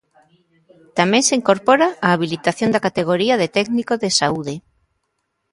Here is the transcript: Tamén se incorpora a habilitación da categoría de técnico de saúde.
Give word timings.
Tamén 0.97 1.23
se 1.27 1.37
incorpora 1.39 1.87
a 2.05 2.07
habilitación 2.15 2.69
da 2.71 2.83
categoría 2.87 3.35
de 3.41 3.47
técnico 3.57 3.93
de 4.03 4.09
saúde. 4.19 4.55